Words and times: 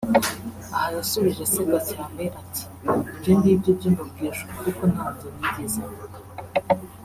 Aha 0.75 0.87
yasubije 0.97 1.41
aseka 1.47 1.77
cyane 1.89 2.23
ati 2.39 2.63
“Ibyo 3.13 3.31
ng’ibyo 3.37 3.71
byo 3.77 3.89
mbabwije 3.93 4.41
ukuri 4.47 4.71
ko 4.77 4.83
ntabyo 4.93 5.27
nigeze 5.39 5.79
mvuga 5.87 6.17